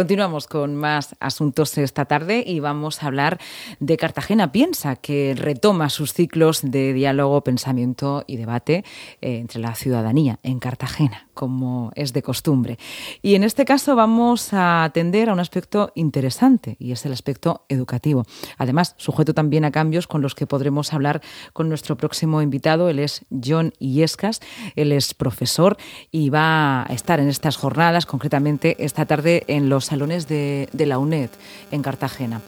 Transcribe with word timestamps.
Continuamos 0.00 0.46
con 0.46 0.76
más 0.76 1.14
asuntos 1.20 1.76
esta 1.76 2.06
tarde 2.06 2.42
y 2.46 2.58
vamos 2.60 3.02
a 3.02 3.06
hablar 3.06 3.38
de 3.80 3.98
Cartagena. 3.98 4.50
Piensa, 4.50 4.96
que 4.96 5.34
retoma 5.36 5.90
sus 5.90 6.14
ciclos 6.14 6.62
de 6.62 6.94
diálogo, 6.94 7.44
pensamiento 7.44 8.24
y 8.26 8.38
debate 8.38 8.82
eh, 9.20 9.36
entre 9.36 9.60
la 9.60 9.74
ciudadanía 9.74 10.38
en 10.42 10.58
Cartagena, 10.58 11.28
como 11.40 11.90
es 11.94 12.12
de 12.12 12.20
costumbre. 12.20 12.76
Y 13.22 13.34
en 13.34 13.44
este 13.44 13.64
caso 13.64 13.96
vamos 13.96 14.52
a 14.52 14.84
atender 14.84 15.30
a 15.30 15.32
un 15.32 15.40
aspecto 15.40 15.90
interesante 15.94 16.76
y 16.78 16.92
es 16.92 17.06
el 17.06 17.14
aspecto 17.14 17.64
educativo. 17.70 18.26
Además, 18.58 18.94
sujeto 18.98 19.32
también 19.32 19.64
a 19.64 19.70
cambios 19.70 20.06
con 20.06 20.20
los 20.20 20.34
que 20.34 20.46
podremos 20.46 20.92
hablar 20.92 21.22
con 21.54 21.70
nuestro 21.70 21.96
próximo 21.96 22.42
invitado. 22.42 22.90
Él 22.90 22.98
es 22.98 23.24
John 23.42 23.72
Iescas, 23.78 24.40
él 24.76 24.92
es 24.92 25.14
profesor 25.14 25.78
y 26.10 26.28
va 26.28 26.82
a 26.82 26.92
estar 26.92 27.20
en 27.20 27.28
estas 27.28 27.56
jornadas, 27.56 28.04
concretamente 28.04 28.76
esta 28.84 29.06
tarde 29.06 29.44
en 29.46 29.70
los 29.70 29.86
salones 29.86 30.28
de, 30.28 30.68
la 30.74 30.98
UNED 30.98 31.30
en 31.70 31.80
Cartagena. 31.80 32.42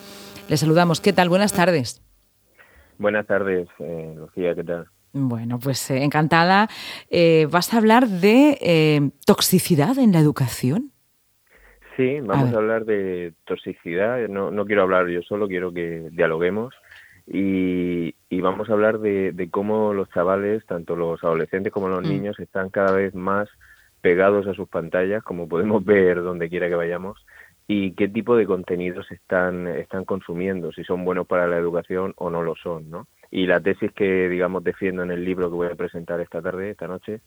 Le 0.51 0.59
saludamos. 0.59 1.01
¿Qué 1.01 1.15
tal? 1.15 1.31
Buenas 1.31 1.55
tardes. 1.55 2.03
Buenas 2.99 3.27
tardes, 3.27 3.69
eh, 3.79 4.13
Lucía. 4.19 4.55
¿Qué 4.55 4.65
tal? 4.65 4.87
Bueno, 5.13 5.59
pues 5.59 5.91
eh, 5.91 6.03
encantada. 6.03 6.69
Eh, 7.11 7.47
¿Vas 7.51 7.75
a 7.75 7.79
hablar 7.79 8.09
de 8.09 9.13
toxicidad 9.27 9.99
en 9.99 10.13
la 10.13 10.21
educación? 10.21 10.93
Sí, 11.97 12.21
vamos 12.21 12.55
a, 12.55 12.57
hablar 12.57 12.87
de 12.87 13.35
toxicidad. 13.45 14.27
No, 14.29 14.51
no, 14.51 14.65
quiero 14.65 14.83
hablar 14.83 15.09
yo 15.09 15.21
solo, 15.23 15.49
quiero 15.49 15.73
que 15.73 16.09
dialoguemos. 16.13 16.75
Y, 17.27 18.15
vamos 18.41 18.69
a 18.69 18.73
hablar 18.73 18.99
de, 18.99 19.33
de, 19.33 19.51
cómo 19.51 19.95
los 19.95 20.11
chavales, 20.11 20.67
tanto 20.67 20.97
los 20.97 21.23
adolescentes 21.23 21.73
como 21.73 21.89
los 21.89 22.03
mm. 22.03 22.09
niños, 22.09 22.41
están 22.41 22.71
cada 22.71 22.93
vez 22.93 23.15
más 23.15 23.49
pegados 24.01 24.47
a 24.49 24.55
sus 24.55 24.69
pantallas, 24.69 25.23
como 25.23 25.49
podemos 25.49 25.85
ver 25.87 26.23
donde 26.23 26.49
quiera 26.49 26.69
que 26.69 26.75
vayamos, 26.75 27.25
y 27.69 27.93
qué 27.93 28.09
tipo 28.09 28.37
de 28.37 28.47
contenidos 28.47 29.11
están, 29.13 29.69
están 29.69 30.05
consumiendo, 30.05 30.73
si 30.73 30.83
son 30.83 31.05
buenos 31.05 31.27
para 31.27 31.47
la 31.47 31.57
educación 31.57 32.13
o 32.17 32.29
no 32.29 32.43
lo 32.43 32.57
son, 32.57 32.91
¿no? 32.91 33.07
Y 33.35 33.47
la 33.47 33.61
tesis 33.61 33.91
que, 33.93 34.29
digamos, 34.29 34.63
defiendo 34.63 35.03
en 35.03 35.11
el 35.11 35.25
libro 35.25 35.49
que 35.49 35.57
voy 35.57 35.67
a 35.69 35.75
presentar 35.75 36.21
esta 36.21 36.43
tarde, 36.43 36.69
esta 36.69 36.87
noche, 36.87 37.23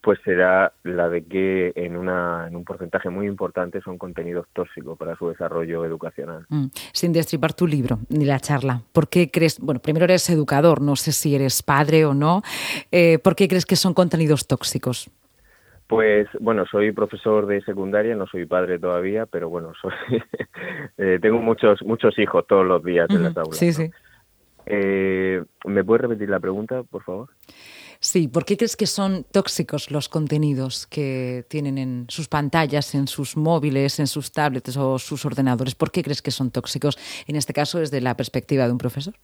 pues 0.00 0.18
será 0.24 0.72
la 0.84 1.10
de 1.10 1.22
que 1.22 1.72
en, 1.76 1.98
una, 1.98 2.46
en 2.48 2.56
un 2.56 2.64
porcentaje 2.64 3.10
muy 3.10 3.26
importante 3.26 3.82
son 3.82 3.98
contenidos 3.98 4.46
tóxicos 4.54 4.96
para 4.96 5.16
su 5.16 5.28
desarrollo 5.28 5.84
educacional. 5.84 6.46
Mm. 6.48 6.68
Sin 6.94 7.12
destripar 7.12 7.52
tu 7.52 7.66
libro 7.66 7.98
ni 8.08 8.24
la 8.24 8.40
charla, 8.40 8.80
¿por 8.92 9.10
qué 9.10 9.30
crees, 9.30 9.60
bueno, 9.60 9.82
primero 9.82 10.04
eres 10.04 10.30
educador, 10.30 10.80
no 10.80 10.96
sé 10.96 11.12
si 11.12 11.34
eres 11.34 11.62
padre 11.62 12.06
o 12.06 12.14
no, 12.14 12.40
eh, 12.90 13.18
¿por 13.18 13.36
qué 13.36 13.46
crees 13.46 13.66
que 13.66 13.76
son 13.76 13.92
contenidos 13.92 14.46
tóxicos? 14.46 15.10
Pues 15.86 16.26
bueno, 16.38 16.64
soy 16.70 16.92
profesor 16.92 17.46
de 17.46 17.60
secundaria, 17.62 18.14
no 18.14 18.26
soy 18.28 18.46
padre 18.46 18.78
todavía, 18.78 19.26
pero 19.26 19.50
bueno, 19.50 19.72
soy, 19.82 19.92
eh, 20.96 21.18
tengo 21.20 21.38
muchos 21.38 21.82
muchos 21.82 22.18
hijos 22.18 22.46
todos 22.46 22.64
los 22.64 22.82
días 22.82 23.10
en 23.10 23.24
las 23.24 23.36
aulas. 23.36 23.58
Sí, 23.58 23.74
sí. 23.74 23.90
Eh, 24.66 25.42
¿Me 25.64 25.84
puedes 25.84 26.02
repetir 26.02 26.28
la 26.28 26.40
pregunta, 26.40 26.82
por 26.82 27.02
favor? 27.02 27.30
Sí, 28.02 28.28
¿por 28.28 28.46
qué 28.46 28.56
crees 28.56 28.76
que 28.76 28.86
son 28.86 29.24
tóxicos 29.30 29.90
los 29.90 30.08
contenidos 30.08 30.86
que 30.86 31.44
tienen 31.48 31.76
en 31.76 32.06
sus 32.08 32.28
pantallas, 32.28 32.94
en 32.94 33.06
sus 33.06 33.36
móviles, 33.36 34.00
en 34.00 34.06
sus 34.06 34.32
tablets 34.32 34.76
o 34.76 34.98
sus 34.98 35.26
ordenadores? 35.26 35.74
¿Por 35.74 35.90
qué 35.90 36.02
crees 36.02 36.22
que 36.22 36.30
son 36.30 36.50
tóxicos? 36.50 36.96
En 37.26 37.36
este 37.36 37.52
caso, 37.52 37.78
desde 37.78 38.00
la 38.00 38.16
perspectiva 38.16 38.64
de 38.64 38.72
un 38.72 38.78
profesor. 38.78 39.14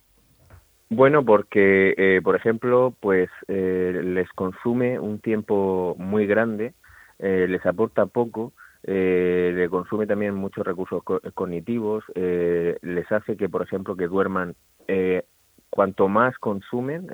Bueno, 0.89 1.25
porque, 1.25 1.95
eh, 1.97 2.21
por 2.23 2.37
ejemplo, 2.37 2.95
pues 3.01 3.29
eh, 3.49 4.01
les 4.05 4.29
consume 4.35 5.01
un 5.01 5.19
tiempo 5.21 5.97
muy 5.99 6.27
grande, 6.27 6.75
eh, 7.19 7.47
les 7.49 7.65
aporta 7.67 8.07
poco, 8.07 8.53
eh, 8.87 9.53
le 9.55 9.69
consume 9.69 10.07
también 10.07 10.35
muchos 10.35 10.65
recursos 10.65 11.03
cognitivos, 11.35 12.05
les 12.15 13.13
hace 13.13 13.37
que, 13.37 13.49
por 13.49 13.63
ejemplo, 13.63 13.97
que 13.97 14.07
duerman, 14.07 14.55
cuanto 15.71 16.09
más 16.09 16.39
consumen 16.39 17.09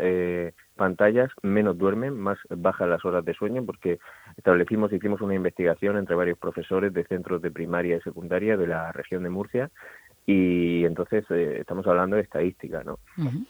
pantallas, 0.76 1.30
menos 1.42 1.78
duermen, 1.78 2.18
más 2.18 2.38
bajan 2.48 2.90
las 2.90 3.04
horas 3.04 3.24
de 3.24 3.34
sueño, 3.34 3.64
porque 3.64 3.98
establecimos, 4.36 4.92
hicimos 4.92 5.20
una 5.20 5.34
investigación 5.34 5.96
entre 5.96 6.16
varios 6.16 6.38
profesores 6.38 6.92
de 6.92 7.04
centros 7.04 7.42
de 7.42 7.50
primaria 7.50 7.96
y 7.96 8.00
secundaria 8.00 8.56
de 8.56 8.66
la 8.66 8.92
región 8.92 9.22
de 9.22 9.30
Murcia 9.30 9.70
y 10.26 10.84
entonces 10.84 11.24
eh, 11.30 11.58
estamos 11.60 11.86
hablando 11.86 12.16
de 12.16 12.22
estadística, 12.22 12.84
¿no? 12.84 12.98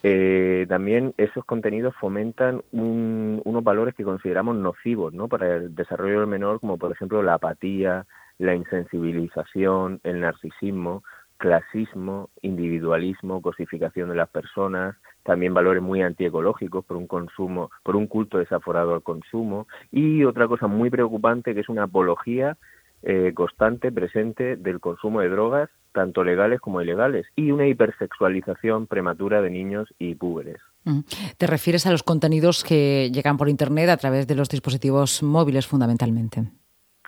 eh, 0.02 0.66
también 0.68 1.12
esos 1.18 1.44
contenidos 1.44 1.94
fomentan 1.96 2.62
unos 2.72 3.64
valores 3.64 3.94
que 3.94 4.04
consideramos 4.04 4.56
nocivos, 4.56 5.12
¿no? 5.12 5.28
Para 5.28 5.56
el 5.56 5.74
desarrollo 5.74 6.20
del 6.20 6.28
menor, 6.28 6.60
como 6.60 6.78
por 6.78 6.92
ejemplo 6.92 7.22
la 7.22 7.34
apatía, 7.34 8.06
la 8.38 8.54
insensibilización, 8.54 10.00
el 10.02 10.20
narcisismo, 10.20 11.02
clasismo, 11.36 12.30
individualismo, 12.40 13.42
cosificación 13.42 14.08
de 14.08 14.14
las 14.14 14.28
personas, 14.28 14.96
también 15.24 15.52
valores 15.52 15.82
muy 15.82 16.00
antiecológicos 16.00 16.84
por 16.84 16.96
un 16.96 17.06
consumo, 17.06 17.70
por 17.82 17.96
un 17.96 18.06
culto 18.06 18.38
desaforado 18.38 18.94
al 18.94 19.02
consumo 19.02 19.66
y 19.90 20.24
otra 20.24 20.48
cosa 20.48 20.68
muy 20.68 20.88
preocupante 20.88 21.52
que 21.52 21.60
es 21.60 21.68
una 21.68 21.84
apología 21.84 22.56
eh, 23.02 23.32
constante, 23.34 23.90
presente 23.90 24.56
del 24.56 24.78
consumo 24.78 25.20
de 25.20 25.28
drogas, 25.28 25.68
tanto 25.92 26.24
legales 26.24 26.60
como 26.60 26.80
ilegales, 26.80 27.26
y 27.36 27.50
una 27.50 27.66
hipersexualización 27.66 28.86
prematura 28.86 29.42
de 29.42 29.50
niños 29.50 29.92
y 29.98 30.14
púberes. 30.14 30.58
Mm. 30.84 31.00
¿Te 31.38 31.46
refieres 31.46 31.86
a 31.86 31.92
los 31.92 32.02
contenidos 32.02 32.64
que 32.64 33.10
llegan 33.12 33.36
por 33.36 33.48
Internet 33.48 33.90
a 33.90 33.96
través 33.96 34.26
de 34.26 34.34
los 34.34 34.48
dispositivos 34.48 35.22
móviles 35.22 35.66
fundamentalmente? 35.66 36.44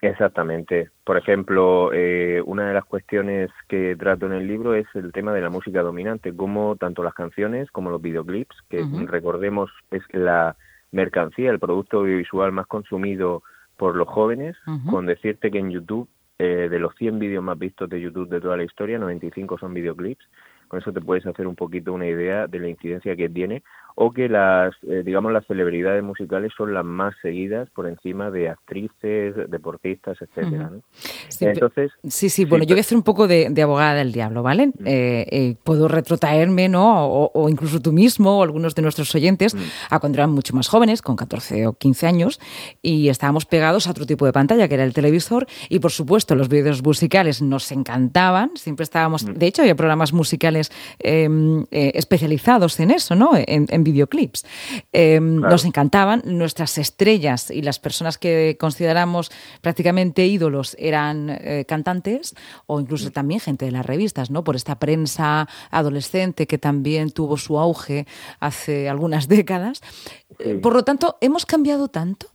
Exactamente. 0.00 0.90
Por 1.04 1.16
ejemplo, 1.16 1.90
eh, 1.94 2.42
una 2.44 2.68
de 2.68 2.74
las 2.74 2.84
cuestiones 2.84 3.50
que 3.68 3.96
trato 3.96 4.26
en 4.26 4.32
el 4.32 4.46
libro 4.46 4.74
es 4.74 4.86
el 4.94 5.12
tema 5.12 5.32
de 5.32 5.40
la 5.40 5.48
música 5.48 5.82
dominante, 5.82 6.34
como 6.34 6.76
tanto 6.76 7.02
las 7.02 7.14
canciones 7.14 7.70
como 7.70 7.90
los 7.90 8.02
videoclips, 8.02 8.54
que 8.68 8.84
recordemos 9.06 9.70
es 9.90 10.02
la 10.12 10.56
mercancía, 10.92 11.50
el 11.50 11.58
producto 11.58 12.00
audiovisual 12.00 12.52
más 12.52 12.66
consumido 12.66 13.42
por 13.76 13.96
los 13.96 14.08
jóvenes, 14.08 14.56
con 14.90 15.06
decirte 15.06 15.50
que 15.50 15.58
en 15.58 15.70
YouTube, 15.70 16.08
eh, 16.38 16.68
de 16.68 16.78
los 16.78 16.94
100 16.96 17.18
vídeos 17.18 17.42
más 17.42 17.58
vistos 17.58 17.88
de 17.88 18.00
YouTube 18.00 18.28
de 18.28 18.40
toda 18.40 18.56
la 18.56 18.64
historia, 18.64 18.98
95 18.98 19.58
son 19.58 19.74
videoclips. 19.74 20.24
Con 20.74 20.80
eso 20.80 20.92
te 20.92 21.00
puedes 21.00 21.24
hacer 21.24 21.46
un 21.46 21.54
poquito 21.54 21.92
una 21.92 22.08
idea 22.08 22.48
de 22.48 22.58
la 22.58 22.68
incidencia 22.68 23.14
que 23.14 23.28
tiene 23.28 23.62
o 23.96 24.10
que 24.10 24.28
las, 24.28 24.74
eh, 24.88 25.02
digamos, 25.04 25.32
las 25.32 25.46
celebridades 25.46 26.02
musicales 26.02 26.52
son 26.56 26.74
las 26.74 26.84
más 26.84 27.14
seguidas 27.22 27.70
por 27.70 27.86
encima 27.86 28.28
de 28.32 28.48
actrices, 28.48 29.36
deportistas, 29.48 30.18
etcétera. 30.20 30.72
sí, 31.28 31.44
Entonces, 31.44 31.92
sí, 32.08 32.28
sí, 32.28 32.44
bueno, 32.44 32.64
yo 32.64 32.74
voy 32.74 32.78
a 32.78 32.80
hacer 32.80 32.98
un 32.98 33.04
poco 33.04 33.28
de, 33.28 33.54
abogada 33.62 33.94
del 33.94 34.10
diablo, 34.10 34.42
¿vale? 34.42 34.72
Eh, 34.84 35.26
eh, 35.30 35.54
puedo 35.62 35.86
retrotraerme, 35.86 36.68
¿no? 36.68 37.06
O, 37.06 37.48
incluso 37.48 37.80
tú 37.80 37.92
mismo 37.92 38.38
o 38.38 38.42
algunos 38.42 38.74
de 38.74 38.82
nuestros 38.82 39.14
oyentes 39.14 39.56
a 39.90 40.00
cuando 40.00 40.18
eran 40.18 40.30
mucho 40.30 40.56
más 40.56 40.66
jóvenes, 40.66 41.00
con 41.00 41.14
14 41.14 41.68
o 41.68 41.74
15 41.74 42.06
años, 42.08 42.40
y 42.82 43.08
estábamos 43.10 43.46
pegados 43.46 43.86
a 43.86 43.92
otro 43.92 44.06
tipo 44.06 44.26
de 44.26 44.32
pantalla, 44.32 44.66
que 44.66 44.74
era 44.74 44.84
el 44.84 44.92
televisor, 44.92 45.46
y 45.68 45.78
por 45.78 45.92
supuesto 45.92 46.34
los 46.34 46.48
vídeos 46.48 46.82
musicales 46.82 47.42
nos 47.42 47.70
encantaban, 47.70 48.50
siempre 48.56 48.82
estábamos, 48.82 49.24
de 49.24 49.46
hecho 49.46 49.62
había 49.62 49.76
programas 49.76 50.12
musicales 50.12 50.63
em, 50.98 51.64
especializados 51.70 52.78
en 52.80 52.90
eso, 52.90 53.14
¿no? 53.14 53.32
en 53.34 53.84
videoclips. 53.84 54.44
Em, 54.92 55.40
nos 55.40 55.64
encantaban, 55.64 56.22
nuestras 56.24 56.78
estrellas 56.78 57.50
y 57.50 57.62
las 57.62 57.78
personas 57.78 58.18
que 58.18 58.56
consideramos 58.58 59.30
prácticamente 59.60 60.26
ídolos 60.26 60.76
eran 60.78 61.30
eh, 61.30 61.64
cantantes 61.66 62.34
o 62.66 62.80
incluso 62.80 63.08
mm. 63.08 63.12
también 63.12 63.40
gente 63.40 63.64
de 63.64 63.72
las 63.72 63.86
revistas, 63.86 64.30
¿no? 64.30 64.44
Por 64.44 64.56
esta 64.56 64.78
prensa 64.78 65.48
adolescente 65.70 66.46
que 66.46 66.58
también 66.58 67.10
tuvo 67.10 67.36
su 67.36 67.58
auge 67.58 68.06
hace 68.40 68.88
algunas 68.88 69.28
décadas. 69.36 69.80
Eh, 70.38 70.54
por 70.62 70.74
lo 70.74 70.84
tanto, 70.84 71.16
¿hemos 71.20 71.46
cambiado 71.46 71.88
tanto? 71.88 72.28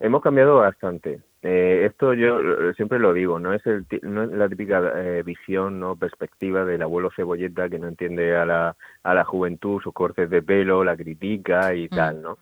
Hemos 0.00 0.22
cambiado 0.22 0.56
bastante. 0.56 1.20
Eh, 1.44 1.86
esto 1.86 2.14
yo 2.14 2.38
eh, 2.40 2.74
siempre 2.74 3.00
lo 3.00 3.12
digo, 3.12 3.40
no 3.40 3.52
es, 3.52 3.66
el, 3.66 3.84
no 4.02 4.22
es 4.22 4.30
la 4.30 4.48
típica 4.48 4.92
eh, 4.94 5.24
visión, 5.24 5.80
no 5.80 5.96
perspectiva 5.96 6.64
del 6.64 6.82
abuelo 6.82 7.10
cebolleta 7.14 7.68
que 7.68 7.80
no 7.80 7.88
entiende 7.88 8.36
a 8.36 8.46
la, 8.46 8.76
a 9.02 9.14
la 9.14 9.24
juventud, 9.24 9.82
sus 9.82 9.92
cortes 9.92 10.30
de 10.30 10.40
pelo, 10.40 10.84
la 10.84 10.96
critica 10.96 11.74
y 11.74 11.86
mm. 11.86 11.88
tal, 11.88 12.22
¿no? 12.22 12.38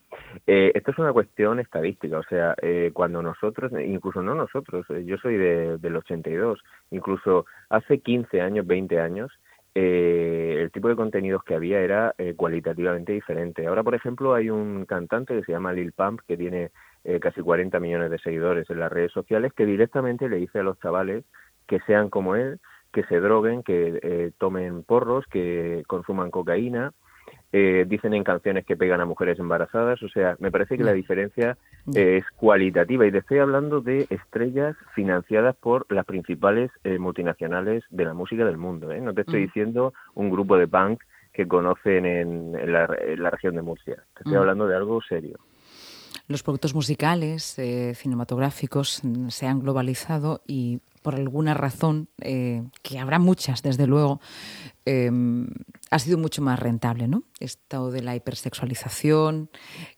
Eh, 0.47 0.73
esto 0.75 0.91
es 0.91 0.99
una 0.99 1.15
cuestión 1.15 1.61
estadística, 1.61 2.19
o 2.19 2.23
sea, 2.25 2.55
eh, 2.61 2.91
cuando 2.93 3.23
nosotros, 3.23 3.73
incluso 3.73 4.23
no 4.23 4.35
nosotros, 4.35 4.87
yo 5.07 5.17
soy 5.17 5.39
de, 5.39 5.79
del 5.79 5.97
82, 5.97 6.61
incluso 6.91 7.47
hace 7.71 8.01
15 8.01 8.43
años, 8.43 8.67
20 8.67 9.01
años, 9.01 9.33
eh, 9.75 10.57
el 10.61 10.73
tipo 10.73 10.89
de 10.89 10.97
contenidos 10.97 11.45
que 11.45 11.55
había 11.55 11.81
era 11.81 12.15
eh, 12.19 12.35
cualitativamente 12.37 13.13
diferente. 13.13 13.67
Ahora, 13.67 13.85
por 13.85 13.95
ejemplo, 13.95 14.35
hay 14.35 14.51
un 14.51 14.85
cantante 14.85 15.35
que 15.35 15.45
se 15.45 15.53
llama 15.53 15.73
Lil 15.73 15.93
Pump 15.93 16.21
que 16.27 16.37
tiene 16.37 16.73
eh, 17.05 17.21
casi 17.21 17.41
40 17.41 17.79
millones 17.81 18.11
de 18.11 18.19
seguidores 18.19 18.69
en 18.71 18.81
las 18.81 18.93
redes 18.93 19.13
sociales, 19.13 19.53
que 19.53 19.67
directamente 19.67 20.29
le 20.29 20.37
dice 20.37 20.61
a 20.61 20.63
los 20.63 20.79
chavales 20.81 21.25
que 21.67 21.81
sean 21.87 22.11
como 22.11 22.35
él, 22.35 22.59
que 22.93 23.05
se 23.05 23.21
droguen, 23.21 23.63
que 23.63 24.01
eh, 24.03 24.33
tomen 24.39 24.83
porros, 24.83 25.25
que 25.27 25.85
consuman 25.87 26.31
cocaína. 26.31 26.93
eh, 27.53 27.85
dicen 27.87 28.15
en 28.15 28.25
canciones 28.25 28.65
que 28.65 28.77
pegan 28.77 29.01
a 29.01 29.05
mujeres 29.07 29.39
embarazadas, 29.39 30.03
o 30.03 30.09
sea, 30.09 30.37
me 30.39 30.51
parece 30.51 30.77
que 30.77 30.85
la 30.85 30.93
diferencia 30.93 31.57
es 31.95 32.25
cualitativa 32.37 33.07
y 33.07 33.13
te 33.13 33.19
estoy 33.19 33.39
hablando 33.39 33.81
de 33.81 34.07
estrellas 34.11 34.77
financiadas 34.95 35.57
por 35.57 35.91
las 35.93 36.05
principales 36.05 36.71
eh, 36.85 36.99
multinacionales 36.99 37.83
de 37.91 38.05
la 38.05 38.15
música 38.15 38.45
del 38.45 38.57
mundo, 38.57 38.93
¿eh? 38.93 39.01
no 39.01 39.15
te 39.15 39.23
estoy 39.23 39.43
diciendo 39.43 39.93
un 40.15 40.31
grupo 40.31 40.57
de 40.59 40.69
punk 40.69 41.03
que 41.33 41.47
conocen 41.47 42.07
en, 42.07 42.73
la, 42.73 42.87
región 43.31 43.55
de 43.55 43.63
Murcia, 43.63 43.97
te 44.15 44.23
estoy 44.25 44.35
hablando 44.35 44.67
de 44.67 44.77
algo 44.77 45.01
serio. 45.03 45.39
Los 46.31 46.45
productos 46.45 46.75
musicales, 46.77 47.57
cinematográficos 47.97 49.03
se 49.31 49.47
han 49.49 49.59
globalizado 49.59 50.43
y 50.47 50.79
por 51.03 51.15
alguna 51.15 51.55
razón, 51.55 52.09
eh, 52.21 52.63
que 52.83 52.99
habrá 52.99 53.19
muchas, 53.19 53.63
desde 53.63 53.87
luego, 53.87 54.21
em, 54.85 55.49
ha 55.91 55.99
sido 55.99 56.19
mucho 56.19 56.43
más 56.43 56.59
rentable, 56.61 57.09
¿no? 57.09 57.25
Esto 57.39 57.91
de 57.91 58.03
la 58.03 58.15
hipersexualización, 58.17 59.51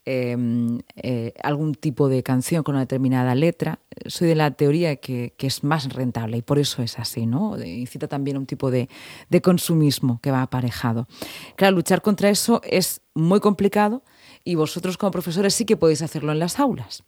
em, 0.04 0.78
eh, 0.96 1.34
algún 1.42 1.74
tipo 1.74 2.08
de 2.08 2.22
canción 2.22 2.62
con 2.62 2.76
una 2.76 2.82
determinada 2.82 3.34
letra. 3.34 3.80
Soy 4.06 4.28
de 4.28 4.36
la 4.36 4.52
teoría 4.52 4.96
que, 4.96 5.34
que, 5.36 5.48
es 5.48 5.64
más 5.64 5.92
rentable 5.92 6.36
y 6.36 6.42
por 6.42 6.58
eso 6.58 6.82
es 6.82 6.98
así, 6.98 7.26
¿no? 7.26 7.62
Incita 7.62 8.06
también 8.06 8.36
un 8.36 8.46
tipo 8.46 8.70
de, 8.70 8.88
de 9.28 9.42
consumismo 9.42 10.20
que 10.22 10.30
va 10.30 10.42
aparejado. 10.42 11.08
Claro, 11.56 11.76
luchar 11.76 12.00
contra 12.00 12.30
eso 12.30 12.60
es 12.64 13.00
muy 13.14 13.40
complicado 13.40 14.02
y 14.44 14.54
vosotros 14.54 14.96
como 14.98 15.12
profesores 15.12 15.54
sí 15.54 15.64
que 15.64 15.76
podéis 15.76 16.02
hacerlo 16.02 16.32
en 16.32 16.38
las 16.38 16.58
aulas. 16.60 17.04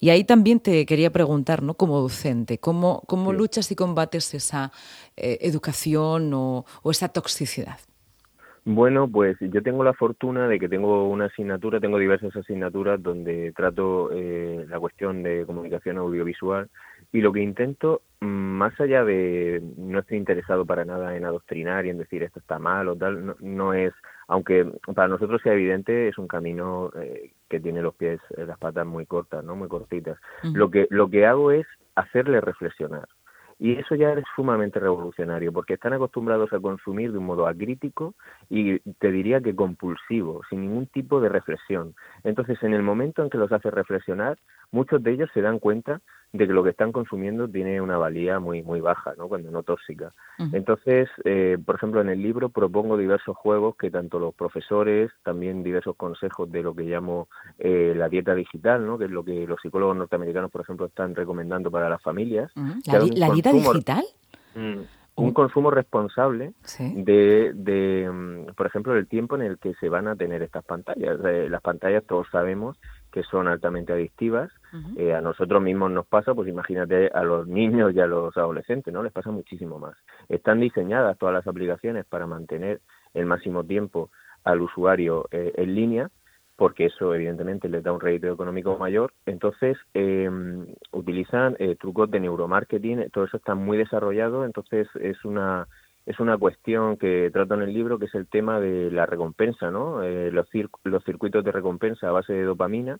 Y 0.00 0.10
ahí 0.10 0.24
también 0.24 0.60
te 0.60 0.84
quería 0.86 1.10
preguntar, 1.10 1.62
¿no? 1.62 1.74
Como 1.74 2.00
docente, 2.00 2.58
¿cómo, 2.58 3.02
cómo 3.06 3.32
luchas 3.32 3.70
y 3.70 3.76
combates 3.76 4.34
esa 4.34 4.70
eh, 5.16 5.38
educación 5.40 6.32
o, 6.34 6.64
esa 6.90 7.08
toxicidad? 7.08 7.78
Bueno, 8.66 9.08
pues 9.08 9.36
yo 9.40 9.62
tengo 9.62 9.84
la 9.84 9.92
fortuna 9.92 10.48
de 10.48 10.58
que 10.58 10.68
tengo 10.68 11.08
una 11.08 11.26
asignatura, 11.26 11.80
tengo 11.80 11.98
diversas 11.98 12.34
asignaturas 12.34 13.02
donde 13.02 13.52
trato 13.52 14.10
eh, 14.12 14.64
la 14.68 14.80
cuestión 14.80 15.22
de 15.22 15.44
comunicación 15.44 15.98
audiovisual 15.98 16.70
y 17.12 17.20
lo 17.20 17.32
que 17.32 17.42
intento, 17.42 18.02
más 18.20 18.78
allá 18.80 19.04
de 19.04 19.62
no 19.76 20.00
estoy 20.00 20.16
interesado 20.16 20.64
para 20.64 20.84
nada 20.84 21.16
en 21.16 21.24
adoctrinar 21.24 21.86
y 21.86 21.90
en 21.90 21.98
decir 21.98 22.22
esto 22.22 22.40
está 22.40 22.58
mal 22.58 22.88
o 22.88 22.96
tal, 22.96 23.36
no, 23.40 23.72
es, 23.72 23.92
aunque 24.28 24.64
para 24.94 25.08
nosotros 25.08 25.40
sea 25.42 25.52
evidente, 25.52 26.08
es 26.08 26.18
un 26.18 26.28
camino 26.28 26.90
eh, 26.96 27.32
que 27.48 27.60
tiene 27.60 27.82
los 27.82 27.94
pies, 27.94 28.20
eh, 28.36 28.44
las 28.46 28.58
patas 28.58 28.86
muy 28.86 29.06
cortas, 29.06 29.44
no 29.44 29.56
muy 29.56 29.68
cortitas. 29.68 30.18
Lo 30.42 30.70
que 30.70 30.86
lo 30.90 31.08
que 31.10 31.26
hago 31.26 31.50
es 31.50 31.66
hacerle 31.94 32.40
reflexionar. 32.40 33.08
Y 33.58 33.76
eso 33.76 33.94
ya 33.94 34.12
es 34.12 34.24
sumamente 34.34 34.80
revolucionario, 34.80 35.52
porque 35.52 35.74
están 35.74 35.92
acostumbrados 35.92 36.52
a 36.52 36.60
consumir 36.60 37.12
de 37.12 37.18
un 37.18 37.26
modo 37.26 37.46
acrítico 37.46 38.14
y 38.50 38.80
te 38.98 39.12
diría 39.12 39.40
que 39.40 39.54
compulsivo, 39.54 40.42
sin 40.50 40.62
ningún 40.62 40.86
tipo 40.86 41.20
de 41.20 41.28
reflexión. 41.28 41.94
Entonces, 42.24 42.60
en 42.62 42.74
el 42.74 42.82
momento 42.82 43.22
en 43.22 43.30
que 43.30 43.38
los 43.38 43.52
hace 43.52 43.70
reflexionar, 43.70 44.38
muchos 44.72 45.02
de 45.02 45.12
ellos 45.12 45.30
se 45.32 45.40
dan 45.40 45.60
cuenta 45.60 46.00
de 46.34 46.48
que 46.48 46.52
lo 46.52 46.64
que 46.64 46.70
están 46.70 46.90
consumiendo 46.90 47.48
tiene 47.48 47.80
una 47.80 47.96
valía 47.96 48.40
muy 48.40 48.60
muy 48.60 48.80
baja, 48.80 49.14
¿no? 49.16 49.28
cuando 49.28 49.52
no 49.52 49.62
tóxica. 49.62 50.12
Entonces, 50.52 51.08
eh, 51.24 51.56
por 51.64 51.76
ejemplo, 51.76 52.00
en 52.00 52.08
el 52.08 52.20
libro 52.20 52.48
propongo 52.48 52.96
diversos 52.96 53.36
juegos 53.36 53.76
que 53.76 53.88
tanto 53.88 54.18
los 54.18 54.34
profesores, 54.34 55.12
también 55.22 55.62
diversos 55.62 55.94
consejos 55.94 56.50
de 56.50 56.64
lo 56.64 56.74
que 56.74 56.82
llamo 56.82 57.28
eh, 57.60 57.94
la 57.96 58.08
dieta 58.08 58.34
digital, 58.34 58.84
¿no? 58.84 58.98
que 58.98 59.04
es 59.04 59.12
lo 59.12 59.24
que 59.24 59.46
los 59.46 59.60
psicólogos 59.62 59.96
norteamericanos, 59.96 60.50
por 60.50 60.62
ejemplo, 60.62 60.86
están 60.86 61.14
recomendando 61.14 61.70
para 61.70 61.88
las 61.88 62.02
familias. 62.02 62.50
¿La, 62.84 63.30
dieta 63.30 63.52
digital? 63.52 64.04
Mm, 64.56 64.80
un 65.16 65.32
consumo 65.32 65.70
responsable 65.70 66.52
de, 66.78 67.52
de, 67.54 68.10
mm, 68.10 68.54
por 68.56 68.66
ejemplo, 68.66 68.96
el 68.96 69.06
tiempo 69.06 69.36
en 69.36 69.42
el 69.42 69.58
que 69.58 69.74
se 69.74 69.88
van 69.88 70.08
a 70.08 70.16
tener 70.16 70.42
estas 70.42 70.64
pantallas. 70.64 71.16
Eh, 71.24 71.46
las 71.48 71.62
pantallas 71.62 72.02
todos 72.04 72.26
sabemos 72.32 72.76
que 73.14 73.22
son 73.22 73.46
altamente 73.46 73.92
adictivas. 73.92 74.50
Eh, 74.96 75.14
a 75.14 75.20
nosotros 75.20 75.62
mismos 75.62 75.92
nos 75.92 76.04
pasa, 76.04 76.34
pues 76.34 76.48
imagínate 76.48 77.06
a 77.14 77.22
los 77.22 77.46
niños 77.46 77.94
y 77.94 78.00
a 78.00 78.08
los 78.08 78.36
adolescentes, 78.36 78.92
¿no? 78.92 79.04
Les 79.04 79.12
pasa 79.12 79.30
muchísimo 79.30 79.78
más. 79.78 79.94
Están 80.28 80.58
diseñadas 80.58 81.16
todas 81.16 81.32
las 81.32 81.46
aplicaciones 81.46 82.06
para 82.06 82.26
mantener 82.26 82.80
el 83.14 83.26
máximo 83.26 83.62
tiempo 83.62 84.10
al 84.42 84.62
usuario 84.62 85.28
eh, 85.30 85.52
en 85.54 85.76
línea, 85.76 86.10
porque 86.56 86.86
eso 86.86 87.14
evidentemente 87.14 87.68
les 87.68 87.84
da 87.84 87.92
un 87.92 88.00
rédito 88.00 88.26
económico 88.32 88.76
mayor. 88.76 89.12
Entonces, 89.26 89.76
em, 89.94 90.66
utilizan 90.90 91.54
eh, 91.60 91.76
trucos 91.76 92.10
de 92.10 92.18
neuromarketing, 92.18 93.10
todo 93.10 93.26
eso 93.26 93.36
está 93.36 93.54
muy 93.54 93.78
desarrollado, 93.78 94.44
entonces 94.44 94.88
es 95.00 95.24
una 95.24 95.68
es 96.06 96.20
una 96.20 96.36
cuestión 96.36 96.96
que 96.96 97.30
trato 97.32 97.54
en 97.54 97.62
el 97.62 97.72
libro, 97.72 97.98
que 97.98 98.06
es 98.06 98.14
el 98.14 98.26
tema 98.26 98.60
de 98.60 98.90
la 98.90 99.06
recompensa, 99.06 99.70
¿no? 99.70 100.02
Eh, 100.02 100.30
los, 100.30 100.48
los 100.84 101.04
circuitos 101.04 101.44
de 101.44 101.52
recompensa 101.52 102.08
a 102.08 102.12
base 102.12 102.32
de 102.32 102.44
dopamina, 102.44 102.98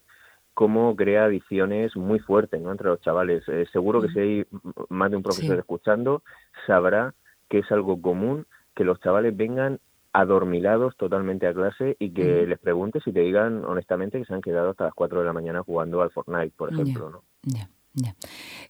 cómo 0.54 0.94
crea 0.96 1.24
adicciones 1.24 1.94
muy 1.96 2.20
fuertes 2.20 2.60
¿no? 2.62 2.70
entre 2.70 2.88
los 2.88 3.00
chavales. 3.00 3.42
Eh, 3.48 3.66
seguro 3.72 4.00
que 4.00 4.08
si 4.08 4.18
hay 4.18 4.46
más 4.88 5.10
de 5.10 5.16
un 5.16 5.22
profesor 5.22 5.58
escuchando, 5.58 6.22
sabrá 6.66 7.12
que 7.50 7.58
es 7.58 7.72
algo 7.72 8.00
común 8.00 8.46
que 8.74 8.84
los 8.84 9.00
chavales 9.00 9.36
vengan 9.36 9.80
adormilados 10.12 10.96
totalmente 10.96 11.48
a 11.48 11.52
clase 11.52 11.96
y 11.98 12.10
que 12.10 12.46
les 12.46 12.58
preguntes 12.60 13.02
y 13.04 13.12
te 13.12 13.20
digan 13.20 13.64
honestamente 13.64 14.18
que 14.18 14.24
se 14.24 14.32
han 14.32 14.40
quedado 14.40 14.70
hasta 14.70 14.84
las 14.84 14.94
4 14.94 15.20
de 15.20 15.26
la 15.26 15.32
mañana 15.32 15.62
jugando 15.64 16.02
al 16.02 16.10
Fortnite, 16.10 16.52
por 16.56 16.72
ejemplo. 16.72 17.10
¿no? 17.10 17.22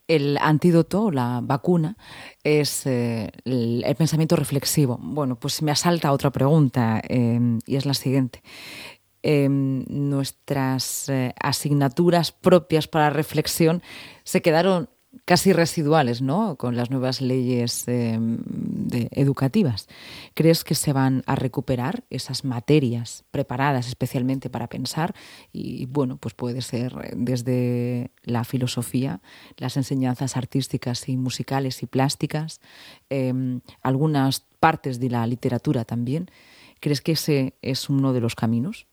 El 0.06 0.36
antídoto, 0.38 1.10
la 1.10 1.40
vacuna, 1.42 1.96
es 2.42 2.86
eh, 2.86 3.30
el, 3.44 3.84
pensamiento 3.96 4.36
reflexivo. 4.36 4.98
Bueno, 5.00 5.36
pues 5.36 5.62
me 5.62 5.70
asalta 5.70 6.12
otra 6.12 6.30
pregunta 6.30 7.00
em, 7.08 7.58
y 7.66 7.76
es 7.76 7.86
la 7.86 7.94
siguiente. 7.94 8.42
Em, 9.22 9.84
nuestras 9.88 11.08
eh, 11.08 11.34
asignaturas 11.40 12.32
propias 12.32 12.86
para 12.86 13.08
reflexión 13.08 13.82
se 14.22 14.42
quedaron 14.42 14.90
casi 15.24 15.52
residuales, 15.52 16.22
¿no? 16.22 16.56
Con 16.56 16.76
las 16.76 16.90
nuevas 16.90 17.20
leyes 17.20 17.86
em, 17.88 18.38
educativas. 19.10 19.88
¿Crees 20.34 20.64
que 20.64 20.74
se 20.74 20.92
van 20.92 21.22
a 21.26 21.34
recuperar 21.34 22.04
esas 22.10 22.44
materias 22.44 23.24
preparadas 23.30 23.88
especialmente 23.88 24.50
para 24.50 24.68
pensar? 24.68 25.14
Y 25.52 25.86
bueno, 25.86 26.16
pues 26.16 26.34
puede 26.34 26.62
ser 26.62 26.94
desde 27.16 28.10
la 28.22 28.44
filosofía, 28.44 29.20
las 29.56 29.76
enseñanzas 29.76 30.36
artísticas 30.36 31.08
y 31.08 31.16
musicales 31.16 31.82
y 31.82 31.86
plásticas, 31.86 32.60
em, 33.10 33.60
algunas 33.82 34.40
partes 34.60 35.00
de 35.00 35.10
la 35.10 35.26
literatura 35.26 35.84
también. 35.84 36.30
¿Crees 36.80 37.00
que 37.00 37.12
ese 37.12 37.54
es 37.62 37.88
uno 37.88 38.12
de 38.12 38.20
los 38.20 38.34
caminos? 38.34 38.86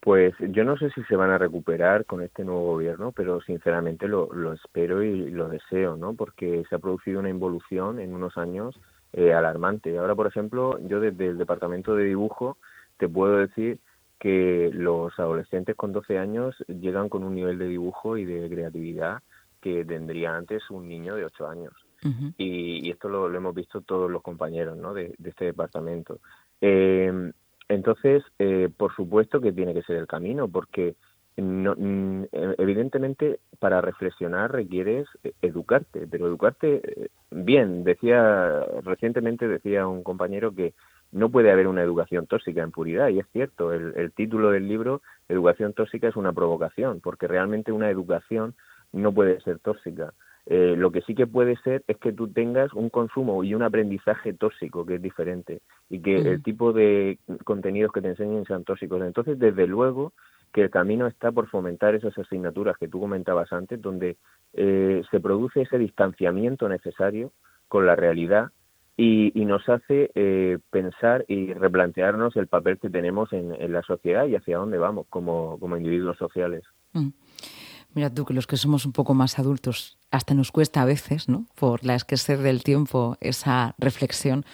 Pues 0.00 0.34
yo 0.38 0.64
no 0.64 0.78
sé 0.78 0.90
si 0.90 1.02
se 1.04 1.16
van 1.16 1.30
a 1.30 1.36
recuperar 1.36 2.06
con 2.06 2.22
este 2.22 2.42
nuevo 2.42 2.72
gobierno, 2.72 3.12
pero 3.12 3.42
sinceramente 3.42 4.08
lo, 4.08 4.32
lo 4.32 4.54
espero 4.54 5.02
y 5.02 5.30
lo 5.30 5.48
deseo, 5.48 5.96
¿no? 5.96 6.14
Porque 6.14 6.64
se 6.68 6.74
ha 6.74 6.78
producido 6.78 7.20
una 7.20 7.28
involución 7.28 8.00
en 8.00 8.14
unos 8.14 8.38
años 8.38 8.80
eh, 9.12 9.34
alarmante. 9.34 9.98
Ahora, 9.98 10.14
por 10.14 10.26
ejemplo, 10.26 10.78
yo 10.86 11.00
desde 11.00 11.26
el 11.26 11.38
departamento 11.38 11.94
de 11.94 12.04
dibujo 12.04 12.56
te 12.96 13.08
puedo 13.08 13.36
decir 13.36 13.78
que 14.18 14.70
los 14.72 15.18
adolescentes 15.18 15.76
con 15.76 15.92
12 15.92 16.18
años 16.18 16.56
llegan 16.66 17.10
con 17.10 17.22
un 17.22 17.34
nivel 17.34 17.58
de 17.58 17.68
dibujo 17.68 18.16
y 18.16 18.24
de 18.24 18.48
creatividad 18.48 19.18
que 19.60 19.84
tendría 19.84 20.34
antes 20.34 20.70
un 20.70 20.88
niño 20.88 21.14
de 21.14 21.26
8 21.26 21.46
años. 21.46 21.72
y, 22.38 22.86
y, 22.86 22.90
esto 22.90 23.10
lo, 23.10 23.28
lo, 23.28 23.36
hemos 23.36 23.54
visto 23.54 23.82
todos 23.82 24.10
los 24.10 24.22
compañeros 24.22 24.78
¿no? 24.78 24.94
de, 24.94 25.14
de 25.18 25.30
este 25.30 25.44
departamento. 25.44 26.20
Eh, 26.62 27.32
entonces, 27.70 28.24
eh, 28.40 28.68
por 28.76 28.92
supuesto 28.96 29.40
que 29.40 29.52
tiene 29.52 29.72
que 29.72 29.82
ser 29.82 29.96
el 29.96 30.08
camino, 30.08 30.48
porque 30.48 30.96
no, 31.36 31.76
mm, 31.76 32.24
evidentemente 32.58 33.38
para 33.60 33.80
reflexionar 33.80 34.50
requieres 34.50 35.06
eh, 35.22 35.32
educarte, 35.40 36.08
pero 36.10 36.26
educarte 36.26 36.80
eh, 36.84 37.08
bien. 37.30 37.84
Decía 37.84 38.60
recientemente 38.82 39.46
decía 39.46 39.86
un 39.86 40.02
compañero 40.02 40.52
que 40.52 40.74
no 41.12 41.30
puede 41.30 41.52
haber 41.52 41.68
una 41.68 41.82
educación 41.82 42.26
tóxica 42.26 42.60
en 42.62 42.72
puridad 42.72 43.08
y 43.08 43.20
es 43.20 43.26
cierto. 43.32 43.72
El, 43.72 43.92
el 43.96 44.10
título 44.12 44.50
del 44.50 44.66
libro 44.66 45.00
Educación 45.28 45.72
tóxica 45.72 46.08
es 46.08 46.16
una 46.16 46.32
provocación, 46.32 47.00
porque 47.00 47.28
realmente 47.28 47.70
una 47.70 47.88
educación 47.88 48.54
no 48.92 49.12
puede 49.12 49.40
ser 49.42 49.60
tóxica. 49.60 50.12
Eh, 50.52 50.74
lo 50.76 50.90
que 50.90 51.00
sí 51.02 51.14
que 51.14 51.28
puede 51.28 51.54
ser 51.58 51.84
es 51.86 51.96
que 51.98 52.12
tú 52.12 52.26
tengas 52.26 52.74
un 52.74 52.90
consumo 52.90 53.44
y 53.44 53.54
un 53.54 53.62
aprendizaje 53.62 54.32
tóxico, 54.32 54.84
que 54.84 54.96
es 54.96 55.02
diferente, 55.02 55.60
y 55.88 56.00
que 56.00 56.16
el 56.16 56.42
tipo 56.42 56.72
de 56.72 57.20
contenidos 57.44 57.92
que 57.92 58.02
te 58.02 58.08
enseñen 58.08 58.44
sean 58.46 58.64
tóxicos. 58.64 59.00
Entonces, 59.02 59.38
desde 59.38 59.68
luego 59.68 60.12
que 60.52 60.62
el 60.62 60.70
camino 60.70 61.06
está 61.06 61.30
por 61.30 61.48
fomentar 61.48 61.94
esas 61.94 62.18
asignaturas 62.18 62.76
que 62.78 62.88
tú 62.88 62.98
comentabas 62.98 63.52
antes, 63.52 63.80
donde 63.80 64.16
eh, 64.54 65.04
se 65.08 65.20
produce 65.20 65.62
ese 65.62 65.78
distanciamiento 65.78 66.68
necesario 66.68 67.30
con 67.68 67.86
la 67.86 67.94
realidad 67.94 68.50
y, 68.96 69.32
nos 69.44 69.66
hace 69.68 70.10
eh, 70.16 70.58
pensar 70.70 71.24
y 71.28 71.54
replantearnos 71.54 72.36
el 72.36 72.48
papel 72.48 72.78
que 72.78 72.90
tenemos 72.90 73.32
en, 73.32 73.72
la 73.72 73.82
sociedad 73.82 74.26
y 74.26 74.34
hacia 74.34 74.58
dónde 74.58 74.78
vamos 74.78 75.06
como, 75.08 75.58
individuos 75.76 76.18
sociales. 76.18 76.64
Mm. 76.92 77.08
Mira 77.94 78.10
tú 78.10 78.24
que 78.24 78.34
los 78.34 78.46
que 78.46 78.56
somos 78.56 78.86
un 78.86 78.92
poco 78.92 79.14
más 79.14 79.38
adultos 79.38 79.98
hasta 80.10 80.34
nos 80.34 80.52
cuesta 80.52 80.82
a 80.82 80.84
veces, 80.84 81.28
¿no? 81.28 81.46
Por 81.54 81.84
la 81.84 81.94
escasez 81.94 82.40
del 82.40 82.62
tiempo, 82.62 83.16
esa 83.20 83.74
reflexión 83.78 84.44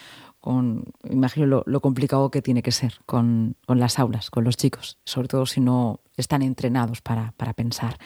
con 0.46 0.84
imagino 1.10 1.64
lo, 1.66 1.80
complicado 1.80 2.30
que 2.30 2.40
tiene 2.40 2.62
que 2.62 2.70
ser 2.70 3.00
con, 3.04 3.56
las 3.66 3.98
aulas, 3.98 4.30
con 4.30 4.44
los 4.44 4.56
chicos, 4.56 4.96
sobre 5.04 5.26
todo 5.26 5.44
si 5.44 5.60
no 5.60 6.02
están 6.16 6.40
entrenados 6.40 7.00
para, 7.00 7.32
pensar. 7.56 7.98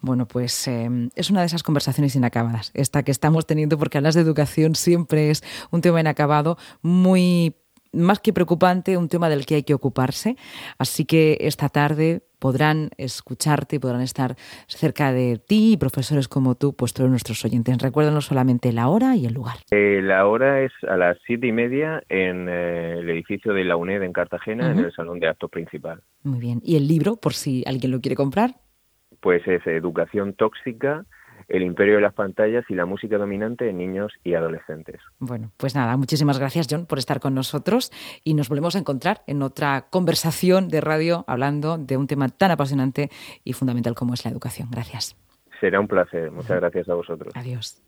Bueno, 0.00 0.26
pues 0.26 0.66
em, 0.66 1.10
es 1.14 1.28
una 1.28 1.40
de 1.40 1.46
esas 1.46 1.62
conversaciones 1.62 2.16
inacabadas, 2.16 2.70
esta 2.72 3.02
que 3.02 3.10
estamos 3.10 3.46
teniendo, 3.46 3.76
porque 3.76 3.98
hablas 3.98 4.14
de 4.14 4.22
educación 4.22 4.76
siempre 4.76 5.30
es 5.30 5.44
un 5.72 5.82
tema 5.82 6.00
inacabado, 6.00 6.56
muy 6.80 7.54
más 7.92 8.18
que 8.18 8.32
preocupante, 8.32 8.96
un 8.96 9.10
tema 9.10 9.28
del 9.28 9.44
que 9.44 9.56
hay 9.56 9.62
que 9.62 9.74
ocuparse. 9.74 10.38
Así 10.78 11.04
que 11.04 11.36
esta 11.42 11.68
tarde 11.68 12.26
podrán 12.44 12.90
escucharte 12.98 13.76
y 13.76 13.78
podrán 13.78 14.02
estar 14.02 14.34
cerca 14.66 15.14
de 15.14 15.38
ti 15.38 15.72
y 15.72 15.76
profesores 15.78 16.28
como 16.28 16.56
tú, 16.56 16.76
pues 16.76 16.92
todos 16.92 17.08
nuestros 17.08 17.42
oyentes. 17.42 17.78
Recuérdanos 17.80 18.26
solamente 18.26 18.70
la 18.70 18.88
hora 18.88 19.16
y 19.16 19.24
el 19.24 19.32
lugar. 19.32 19.56
Eh, 19.70 20.02
la 20.02 20.26
hora 20.26 20.60
es 20.60 20.70
a 20.86 20.98
las 20.98 21.16
siete 21.26 21.46
y 21.46 21.52
media 21.52 22.02
en 22.10 22.46
eh, 22.50 22.98
el 22.98 23.08
edificio 23.08 23.54
de 23.54 23.64
la 23.64 23.76
UNED 23.76 24.02
en 24.02 24.12
Cartagena, 24.12 24.70
en 24.72 24.80
el 24.80 24.92
salón 24.92 25.20
de 25.20 25.28
actos 25.28 25.50
principal. 25.50 26.02
Muy 26.22 26.38
bien. 26.38 26.60
¿Y 26.62 26.76
el 26.76 26.86
libro, 26.86 27.16
por 27.16 27.32
si 27.32 27.64
alguien 27.66 27.92
lo 27.92 28.02
quiere 28.02 28.14
comprar? 28.14 28.50
Pues 29.22 29.40
es 29.48 29.66
Educación 29.66 30.34
Tóxica 30.34 31.06
el 31.48 31.62
imperio 31.62 31.96
de 31.96 32.00
las 32.00 32.14
pantallas 32.14 32.64
y 32.68 32.74
la 32.74 32.86
música 32.86 33.18
dominante 33.18 33.68
en 33.68 33.78
niños 33.78 34.12
y 34.22 34.34
adolescentes. 34.34 35.00
Bueno, 35.18 35.50
pues 35.56 35.74
nada, 35.74 35.96
muchísimas 35.96 36.38
gracias 36.38 36.66
John 36.70 36.86
por 36.86 36.98
estar 36.98 37.20
con 37.20 37.34
nosotros 37.34 37.90
y 38.24 38.34
nos 38.34 38.48
volvemos 38.48 38.76
a 38.76 38.78
encontrar 38.78 39.22
en 39.26 39.42
otra 39.42 39.86
conversación 39.90 40.68
de 40.68 40.80
radio 40.80 41.24
hablando 41.26 41.78
de 41.78 41.96
un 41.96 42.06
tema 42.06 42.28
tan 42.28 42.50
apasionante 42.50 43.10
y 43.44 43.52
fundamental 43.52 43.94
como 43.94 44.14
es 44.14 44.24
la 44.24 44.30
educación. 44.30 44.68
Gracias. 44.70 45.16
Será 45.60 45.80
un 45.80 45.88
placer. 45.88 46.30
Muchas 46.30 46.60
gracias 46.60 46.88
a 46.88 46.94
vosotros. 46.94 47.32
Adiós. 47.36 47.82